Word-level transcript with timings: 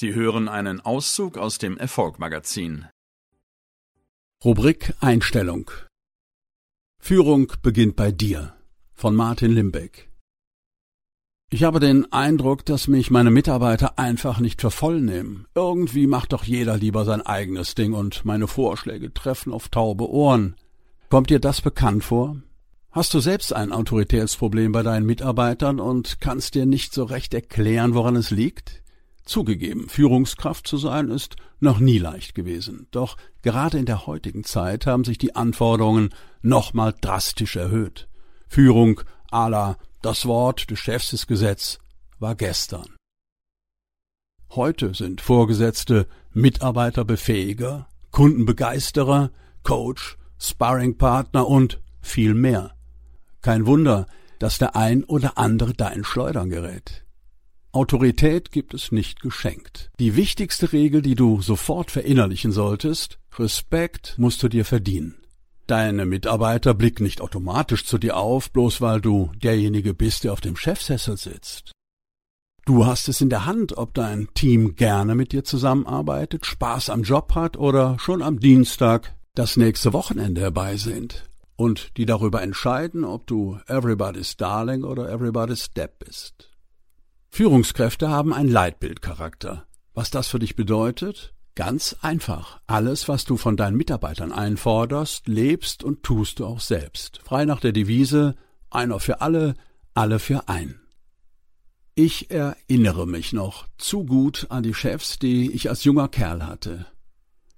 Sie 0.00 0.14
hören 0.14 0.48
einen 0.48 0.80
Auszug 0.80 1.36
aus 1.36 1.58
dem 1.58 1.76
Erfolgmagazin. 1.76 2.86
Rubrik 4.42 4.94
Einstellung 5.00 5.70
Führung 6.98 7.52
beginnt 7.60 7.96
bei 7.96 8.10
dir 8.10 8.56
von 8.94 9.14
Martin 9.14 9.50
Limbeck 9.50 10.08
ich 11.52 11.64
habe 11.64 11.80
den 11.80 12.10
Eindruck, 12.12 12.64
dass 12.64 12.88
mich 12.88 13.10
meine 13.10 13.30
Mitarbeiter 13.30 13.98
einfach 13.98 14.38
nicht 14.40 14.62
für 14.62 14.70
voll 14.70 15.02
nehmen. 15.02 15.46
Irgendwie 15.54 16.06
macht 16.06 16.32
doch 16.32 16.44
jeder 16.44 16.78
lieber 16.78 17.04
sein 17.04 17.20
eigenes 17.20 17.74
Ding 17.74 17.92
und 17.92 18.24
meine 18.24 18.46
Vorschläge 18.46 19.12
treffen 19.12 19.52
auf 19.52 19.68
taube 19.68 20.08
Ohren. 20.08 20.54
Kommt 21.10 21.28
dir 21.28 21.40
das 21.40 21.60
bekannt 21.60 22.04
vor? 22.04 22.36
Hast 22.90 23.12
du 23.12 23.20
selbst 23.20 23.52
ein 23.52 23.72
Autoritätsproblem 23.72 24.72
bei 24.72 24.82
deinen 24.82 25.04
Mitarbeitern 25.04 25.78
und 25.78 26.20
kannst 26.20 26.54
dir 26.54 26.64
nicht 26.66 26.94
so 26.94 27.04
recht 27.04 27.34
erklären, 27.34 27.94
woran 27.94 28.16
es 28.16 28.30
liegt? 28.30 28.79
Zugegeben, 29.30 29.88
Führungskraft 29.88 30.66
zu 30.66 30.76
sein 30.76 31.08
ist 31.08 31.36
noch 31.60 31.78
nie 31.78 31.98
leicht 31.98 32.34
gewesen. 32.34 32.88
Doch 32.90 33.16
gerade 33.42 33.78
in 33.78 33.86
der 33.86 34.08
heutigen 34.08 34.42
Zeit 34.42 34.86
haben 34.86 35.04
sich 35.04 35.18
die 35.18 35.36
Anforderungen 35.36 36.12
nochmal 36.42 36.92
drastisch 37.00 37.54
erhöht. 37.54 38.08
Führung 38.48 39.02
à 39.30 39.48
la 39.48 39.76
das 40.02 40.26
Wort 40.26 40.68
des 40.72 40.80
Chefs 40.80 41.12
ist 41.12 41.28
Gesetz 41.28 41.78
war 42.18 42.34
gestern. 42.34 42.96
Heute 44.50 44.94
sind 44.94 45.20
Vorgesetzte 45.20 46.08
Mitarbeiterbefähiger, 46.32 47.86
Kundenbegeisterer, 48.10 49.30
Coach, 49.62 50.18
Sparringpartner 50.40 51.46
und 51.46 51.80
viel 52.00 52.34
mehr. 52.34 52.74
Kein 53.42 53.66
Wunder, 53.66 54.08
dass 54.40 54.58
der 54.58 54.74
ein 54.74 55.04
oder 55.04 55.38
andere 55.38 55.72
da 55.72 55.86
in 55.90 56.02
Schleudern 56.02 56.50
gerät. 56.50 57.04
Autorität 57.72 58.50
gibt 58.50 58.74
es 58.74 58.90
nicht 58.90 59.20
geschenkt. 59.20 59.90
Die 60.00 60.16
wichtigste 60.16 60.72
Regel, 60.72 61.02
die 61.02 61.14
du 61.14 61.40
sofort 61.40 61.90
verinnerlichen 61.90 62.50
solltest, 62.50 63.18
Respekt 63.38 64.14
musst 64.18 64.42
du 64.42 64.48
dir 64.48 64.64
verdienen. 64.64 65.14
Deine 65.68 66.04
Mitarbeiter 66.04 66.74
blicken 66.74 67.04
nicht 67.04 67.20
automatisch 67.20 67.84
zu 67.84 67.96
dir 67.98 68.16
auf, 68.16 68.50
bloß 68.50 68.80
weil 68.80 69.00
du 69.00 69.30
derjenige 69.36 69.94
bist, 69.94 70.24
der 70.24 70.32
auf 70.32 70.40
dem 70.40 70.56
Chefsessel 70.56 71.16
sitzt. 71.16 71.70
Du 72.66 72.86
hast 72.86 73.08
es 73.08 73.20
in 73.20 73.30
der 73.30 73.46
Hand, 73.46 73.78
ob 73.78 73.94
dein 73.94 74.28
Team 74.34 74.74
gerne 74.74 75.14
mit 75.14 75.30
dir 75.30 75.44
zusammenarbeitet, 75.44 76.46
Spaß 76.46 76.90
am 76.90 77.04
Job 77.04 77.36
hat 77.36 77.56
oder 77.56 77.96
schon 78.00 78.20
am 78.20 78.40
Dienstag 78.40 79.14
das 79.34 79.56
nächste 79.56 79.92
Wochenende 79.92 80.40
herbeisehnt 80.40 81.30
und 81.54 81.96
die 81.96 82.04
darüber 82.04 82.42
entscheiden, 82.42 83.04
ob 83.04 83.28
du 83.28 83.60
Everybody's 83.68 84.36
Darling 84.36 84.82
oder 84.82 85.08
Everybody's 85.08 85.66
Step 85.66 86.04
bist. 86.04 86.49
Führungskräfte 87.30 88.08
haben 88.08 88.34
einen 88.34 88.50
Leitbildcharakter. 88.50 89.66
Was 89.94 90.10
das 90.10 90.28
für 90.28 90.38
dich 90.38 90.56
bedeutet? 90.56 91.32
Ganz 91.54 91.96
einfach. 92.00 92.60
Alles, 92.66 93.08
was 93.08 93.24
du 93.24 93.36
von 93.36 93.56
deinen 93.56 93.76
Mitarbeitern 93.76 94.32
einforderst, 94.32 95.28
lebst 95.28 95.84
und 95.84 96.02
tust 96.02 96.40
du 96.40 96.46
auch 96.46 96.60
selbst. 96.60 97.20
Frei 97.24 97.44
nach 97.44 97.60
der 97.60 97.72
Devise 97.72 98.36
einer 98.70 99.00
für 99.00 99.20
alle, 99.20 99.54
alle 99.94 100.18
für 100.18 100.48
ein. 100.48 100.80
Ich 101.94 102.30
erinnere 102.30 103.06
mich 103.06 103.32
noch 103.32 103.66
zu 103.78 104.04
gut 104.04 104.46
an 104.48 104.62
die 104.62 104.74
Chefs, 104.74 105.18
die 105.18 105.50
ich 105.50 105.68
als 105.68 105.84
junger 105.84 106.08
Kerl 106.08 106.46
hatte, 106.46 106.86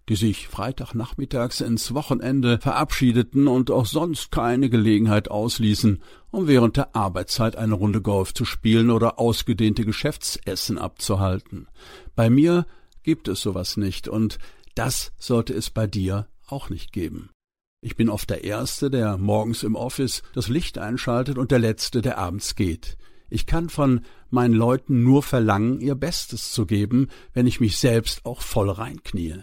die 0.08 0.16
sich 0.16 0.48
Freitagnachmittags 0.48 1.60
ins 1.60 1.94
Wochenende 1.94 2.58
verabschiedeten 2.58 3.46
und 3.48 3.70
auch 3.70 3.86
sonst 3.86 4.32
keine 4.32 4.68
Gelegenheit 4.68 5.30
ausließen, 5.30 6.02
um 6.30 6.48
während 6.48 6.76
der 6.76 6.96
Arbeitszeit 6.96 7.56
eine 7.56 7.74
Runde 7.74 8.02
Golf 8.02 8.34
zu 8.34 8.44
spielen 8.44 8.90
oder 8.90 9.18
ausgedehnte 9.18 9.84
Geschäftsessen 9.84 10.78
abzuhalten. 10.78 11.68
Bei 12.14 12.30
mir 12.30 12.66
gibt 13.02 13.28
es 13.28 13.40
sowas 13.40 13.76
nicht, 13.76 14.08
und 14.08 14.38
das 14.74 15.12
sollte 15.18 15.54
es 15.54 15.70
bei 15.70 15.86
dir 15.86 16.26
auch 16.46 16.70
nicht 16.70 16.92
geben. 16.92 17.30
Ich 17.80 17.96
bin 17.96 18.08
oft 18.08 18.30
der 18.30 18.44
Erste, 18.44 18.90
der 18.90 19.18
morgens 19.18 19.62
im 19.64 19.74
Office 19.74 20.22
das 20.34 20.48
Licht 20.48 20.78
einschaltet 20.78 21.36
und 21.36 21.50
der 21.50 21.58
Letzte, 21.58 22.00
der 22.00 22.18
abends 22.18 22.54
geht. 22.54 22.96
Ich 23.28 23.46
kann 23.46 23.70
von 23.70 24.02
meinen 24.30 24.54
Leuten 24.54 25.02
nur 25.02 25.22
verlangen, 25.22 25.80
ihr 25.80 25.94
Bestes 25.94 26.52
zu 26.52 26.66
geben, 26.66 27.08
wenn 27.32 27.46
ich 27.46 27.60
mich 27.60 27.78
selbst 27.78 28.24
auch 28.24 28.40
voll 28.40 28.70
reinknie. 28.70 29.42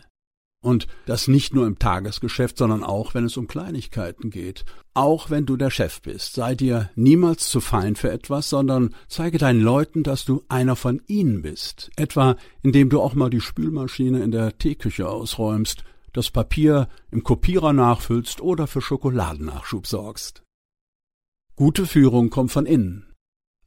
Und 0.62 0.88
das 1.06 1.30
nicht 1.30 1.54
nur 1.54 1.66
im 1.66 1.80
Tagesgeschäft, 1.80 2.58
sondern 2.58 2.84
auch, 2.84 3.14
wenn 3.14 3.24
es 3.24 3.38
um 3.38 3.48
Kleinigkeiten 3.48 4.30
geht. 4.30 4.66
Auch 4.94 5.30
wenn 5.30 5.46
du 5.46 5.56
der 5.56 5.70
Chef 5.70 6.02
bist, 6.02 6.34
sei 6.34 6.54
dir 6.54 6.90
niemals 6.96 7.48
zu 7.48 7.62
fein 7.62 7.96
für 7.96 8.12
etwas, 8.12 8.50
sondern 8.50 8.94
zeige 9.08 9.38
deinen 9.38 9.62
Leuten, 9.62 10.04
dass 10.04 10.26
du 10.26 10.44
einer 10.50 10.76
von 10.76 11.02
ihnen 11.08 11.42
bist. 11.44 11.92
Etwa, 11.96 12.36
indem 12.62 12.90
du 12.90 13.00
auch 13.00 13.14
mal 13.14 13.30
die 13.30 13.40
Spülmaschine 13.40 14.22
in 14.22 14.32
der 14.32 14.58
Teeküche 14.58 15.08
ausräumst, 15.08 15.86
das 16.12 16.30
Papier 16.30 16.90
im 17.12 17.24
Kopierer 17.24 17.72
nachfüllst 17.72 18.42
oder 18.42 18.68
für 18.68 18.82
Schokoladennachschub 18.82 19.88
sorgst. 19.88 20.44
Gute 21.56 21.86
Führung 21.86 22.30
kommt 22.30 22.52
von 22.52 22.66
innen. 22.66 23.14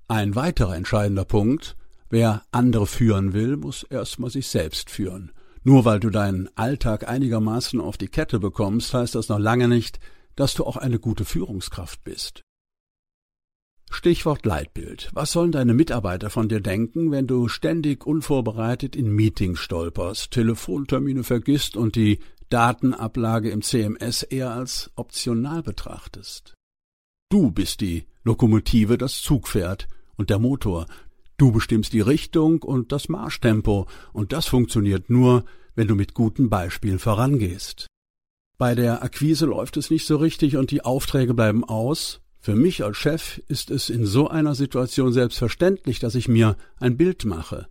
Ein 0.08 0.34
weiterer 0.34 0.76
entscheidender 0.76 1.25
Punkt, 1.25 1.76
wer 2.10 2.42
andere 2.50 2.86
führen 2.86 3.32
will, 3.32 3.56
muss 3.56 3.82
erstmal 3.84 4.28
sich 4.28 4.48
selbst 4.48 4.91
führen. 4.91 5.32
Nur 5.65 5.84
weil 5.84 6.00
du 6.00 6.11
deinen 6.11 6.49
Alltag 6.56 7.09
einigermaßen 7.09 7.81
auf 7.81 7.97
die 7.97 8.09
Kette 8.09 8.41
bekommst, 8.41 8.95
heißt 8.95 9.15
das 9.15 9.28
noch 9.28 9.39
lange 9.39 9.69
nicht, 9.69 10.00
dass 10.34 10.55
du 10.55 10.65
auch 10.65 10.77
eine 10.77 10.99
gute 10.99 11.25
Führungskraft 11.25 12.03
bist. 12.05 12.43
Stichwort 13.91 14.47
Leitbild. 14.47 15.11
Was 15.12 15.33
sollen 15.33 15.53
deine 15.53 15.75
Mitarbeiter 15.75 16.31
von 16.31 16.49
dir 16.49 16.61
denken, 16.61 17.11
wenn 17.11 17.27
du 17.27 17.49
ständig 17.49 18.06
unvorbereitet 18.06 18.97
in 18.97 19.15
Meetings 19.15 19.59
stolperst, 19.59 20.31
Telefontermine 20.31 21.25
vergisst 21.25 21.77
und 21.77 21.94
die 21.94 22.19
Datenablage 22.49 23.50
im 23.50 23.61
CMS 23.61 24.23
eher 24.23 24.50
als 24.50 24.91
optional 24.97 25.62
betrachtest? 25.62 26.55
Du 27.31 27.50
bist 27.50 27.83
die 27.83 28.06
Lokomotive, 28.25 28.97
das 28.97 29.21
Zugpferd 29.21 29.89
und 30.17 30.31
der 30.31 30.39
Motor. 30.39 30.87
Du 31.37 31.53
bestimmst 31.53 31.93
die 31.93 32.00
Richtung 32.00 32.62
und 32.62 32.93
das 32.93 33.09
Marschtempo, 33.09 33.87
und 34.12 34.32
das 34.32 34.47
funktioniert 34.47 35.10
nur, 35.10 35.44
wenn 35.75 35.88
du 35.88 35.94
mit 35.94 36.15
gutem 36.15 36.50
Beispiel 36.50 36.98
vorangehst. 36.98 37.87
Bei 38.59 38.75
der 38.75 39.03
Akquise 39.03 39.47
läuft 39.47 39.76
es 39.76 39.91
nicht 39.91 40.06
so 40.06 40.16
richtig 40.16 40.56
und 40.56 40.70
die 40.70 40.84
Aufträge 40.84 41.34
bleiben 41.34 41.65
aus. 41.65 42.20
Für 42.38 42.54
mich 42.54 42.84
als 42.84 42.97
Chef 42.97 43.38
ist 43.48 43.70
es 43.70 43.88
in 43.88 44.04
so 44.04 44.28
einer 44.28 44.54
Situation 44.54 45.12
selbstverständlich, 45.12 45.98
dass 45.98 46.15
ich 46.15 46.28
mir 46.28 46.56
ein 46.78 46.97
Bild 46.97 47.25
mache. 47.25 47.69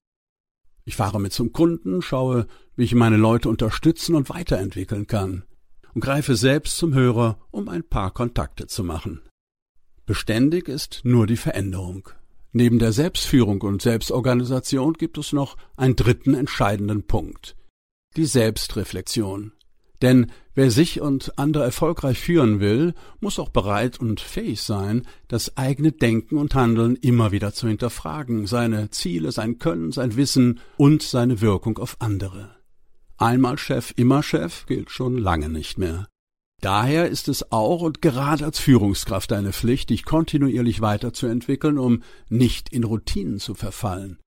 Ich 0.84 0.96
fahre 0.96 1.22
mit 1.22 1.34
zum 1.34 1.52
Kunden, 1.52 2.02
schaue, 2.02 2.48
wie 2.76 2.84
ich 2.84 2.96
meine 2.96 3.18
Leute 3.18 3.50
unterstützen 3.50 4.16
und 4.16 4.30
weiterentwickeln 4.30 5.08
kann 5.08 5.44
und 5.94 6.02
greife 6.02 6.36
selbst 6.36 6.78
zum 6.78 6.94
Hörer, 6.94 7.38
um 7.52 7.70
ein 7.70 7.84
paar 7.84 8.12
Kontakte 8.12 8.68
zu 8.68 8.84
machen. 8.84 9.22
Beständig 10.06 10.68
ist 10.68 11.02
nur 11.04 11.28
die 11.28 11.38
Veränderung. 11.38 12.10
Neben 12.54 12.80
der 12.80 12.92
Selbstführung 12.92 13.62
und 13.62 13.82
Selbstorganisation 13.82 14.94
gibt 14.94 15.18
es 15.18 15.32
noch 15.32 15.58
einen 15.78 15.96
dritten 15.96 16.34
entscheidenden 16.34 17.04
Punkt 17.04 17.56
die 18.18 18.26
Selbstreflexion. 18.26 19.54
Denn 20.02 20.32
wer 20.56 20.72
sich 20.72 21.00
und 21.00 21.38
andere 21.38 21.64
erfolgreich 21.64 22.20
führen 22.20 22.60
will, 22.60 22.96
muss 23.20 23.38
auch 23.38 23.50
bereit 23.50 24.00
und 24.00 24.20
fähig 24.20 24.62
sein, 24.62 25.04
das 25.28 25.58
eigene 25.58 25.92
Denken 25.92 26.38
und 26.38 26.56
Handeln 26.56 26.96
immer 26.96 27.32
wieder 27.32 27.54
zu 27.54 27.68
hinterfragen, 27.68 28.48
seine 28.48 28.90
Ziele, 28.90 29.32
sein 29.32 29.60
Können, 29.60 29.92
sein 29.92 30.16
Wissen 30.16 30.60
und 30.78 31.04
seine 31.04 31.40
Wirkung 31.42 31.78
auf 31.78 31.98
andere. 32.00 32.56
Einmal 33.18 33.60
Chef, 33.60 33.94
immer 33.96 34.24
Chef 34.24 34.66
gilt 34.66 34.90
schon 34.90 35.18
lange 35.18 35.50
nicht 35.50 35.78
mehr. 35.78 36.08
Daher 36.62 37.10
ist 37.10 37.28
es 37.28 37.52
auch 37.52 37.82
und 37.82 38.04
gerade 38.04 38.46
als 38.46 38.60
Führungskraft 38.60 39.34
eine 39.34 39.52
Pflicht, 39.52 39.90
dich 39.90 40.06
kontinuierlich 40.06 40.80
weiterzuentwickeln, 40.80 41.80
um 41.80 42.04
nicht 42.30 42.70
in 42.70 42.84
Routinen 42.84 43.40
zu 43.40 43.56
verfallen. 43.56 44.20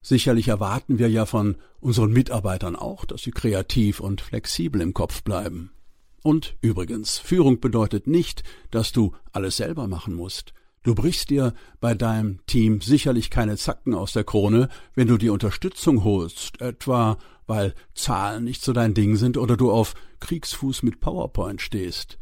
Sicherlich 0.00 0.46
erwarten 0.46 1.00
wir 1.00 1.10
ja 1.10 1.26
von 1.26 1.56
unseren 1.80 2.12
Mitarbeitern 2.12 2.76
auch, 2.76 3.04
dass 3.04 3.22
sie 3.22 3.32
kreativ 3.32 3.98
und 3.98 4.20
flexibel 4.20 4.80
im 4.80 4.94
Kopf 4.94 5.24
bleiben. 5.24 5.72
Und 6.22 6.56
übrigens, 6.60 7.18
Führung 7.18 7.58
bedeutet 7.58 8.06
nicht, 8.06 8.44
dass 8.70 8.92
du 8.92 9.16
alles 9.32 9.56
selber 9.56 9.88
machen 9.88 10.14
musst. 10.14 10.54
Du 10.86 10.94
brichst 10.94 11.30
dir 11.30 11.52
bei 11.80 11.94
deinem 11.94 12.38
Team 12.46 12.80
sicherlich 12.80 13.28
keine 13.28 13.56
Zacken 13.56 13.92
aus 13.92 14.12
der 14.12 14.22
Krone, 14.22 14.68
wenn 14.94 15.08
du 15.08 15.16
die 15.16 15.30
Unterstützung 15.30 16.04
holst, 16.04 16.60
etwa 16.60 17.18
weil 17.48 17.74
Zahlen 17.96 18.44
nicht 18.44 18.62
so 18.62 18.72
dein 18.72 18.94
Ding 18.94 19.16
sind 19.16 19.36
oder 19.36 19.56
du 19.56 19.72
auf 19.72 19.94
Kriegsfuß 20.20 20.84
mit 20.84 21.00
PowerPoint 21.00 21.60
stehst. 21.60 22.18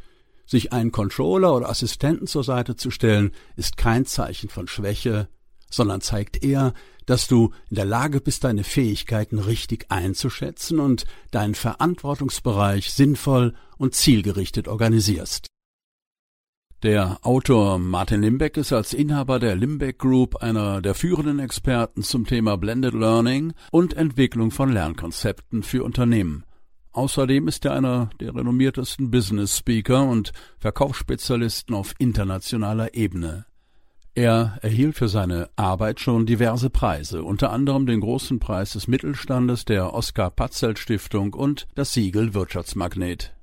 Sich 0.47 0.73
einen 0.73 0.93
Controller 0.93 1.55
oder 1.55 1.69
Assistenten 1.69 2.27
zur 2.27 2.43
Seite 2.43 2.75
zu 2.75 2.91
stellen, 2.91 3.33
ist 3.55 3.77
kein 3.77 4.07
Zeichen 4.07 4.49
von 4.49 4.67
Schwäche, 4.67 5.29
sondern 5.71 6.01
zeigt 6.01 6.43
eher, 6.43 6.73
dass 7.05 7.29
du 7.29 7.53
in 7.69 7.77
der 7.77 7.85
Lage 7.85 8.23
bist, 8.23 8.45
deine 8.45 8.65
Fähigkeiten 8.65 9.41
richtig 9.41 9.91
einzuschätzen 9.91 10.81
und 10.81 11.05
deinen 11.33 11.55
Verantwortungsbereich 11.55 12.93
sinnvoll 12.93 13.53
und 13.77 13.95
zielgerichtet 13.95 14.69
organisierst. 14.69 15.49
Der 16.85 17.17
Autor 17.23 17.79
Martin 17.79 18.21
Limbeck 18.21 18.59
ist 18.59 18.71
als 18.71 18.93
Inhaber 18.93 19.39
der 19.39 19.57
Limbeck 19.57 19.99
Group 19.99 20.43
einer 20.43 20.83
der 20.83 20.95
führenden 20.95 21.39
Experten 21.39 22.03
zum 22.03 22.27
Thema 22.27 22.59
Blended 22.59 22.93
Learning 22.93 23.55
und 23.71 23.95
Entwicklung 23.95 24.51
von 24.51 24.71
Lernkonzepten 24.71 25.63
für 25.63 25.83
Unternehmen. 25.83 26.45
Außerdem 26.93 27.49
ist 27.49 27.65
er 27.65 27.73
einer 27.73 28.11
der 28.21 28.35
renommiertesten 28.35 29.11
Business 29.11 29.57
Speaker 29.57 30.05
und 30.07 30.35
Verkaufsspezialisten 30.59 31.75
auf 31.75 31.95
internationaler 31.97 32.93
Ebene. 32.93 33.47
Er 34.15 34.59
erhielt 34.61 34.95
für 34.95 35.09
seine 35.09 35.49
Arbeit 35.57 36.01
schon 36.01 36.27
diverse 36.27 36.69
Preise, 36.69 37.25
unter 37.25 37.51
anderem 37.51 37.87
den 37.87 38.01
Großen 38.01 38.41
Preis 38.41 38.75
des 38.75 38.89
Mittelstandes 38.89 39.65
der 39.65 39.95
Oskar 39.95 40.31
Patzelt 40.31 40.79
Stiftung 40.79 41.33
und 41.33 41.67
das 41.77 41.95
Siegel 41.95 42.35
Wirtschaftsmagnet. 42.35 43.35